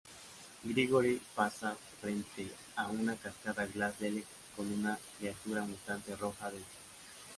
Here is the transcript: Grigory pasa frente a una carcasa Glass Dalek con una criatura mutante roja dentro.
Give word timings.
Grigory 0.63 1.21
pasa 1.35 1.75
frente 1.99 2.51
a 2.75 2.87
una 2.87 3.15
carcasa 3.17 3.67
Glass 3.67 3.99
Dalek 3.99 4.25
con 4.55 4.65
una 4.71 4.97
criatura 5.19 5.61
mutante 5.63 6.15
roja 6.15 6.49
dentro. 6.49 6.79